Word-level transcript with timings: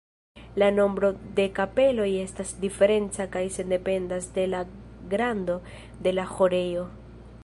La 0.61 0.67
nombro 0.77 1.09
de 1.41 1.45
kapeloj 1.59 2.07
estas 2.21 2.53
diferenca 2.63 3.27
kaj 3.37 3.45
dependas 3.75 4.31
de 4.39 4.47
la 4.55 4.65
grando 5.13 5.61
de 6.07 6.19
la 6.19 6.27
ĥorejo. 6.37 6.87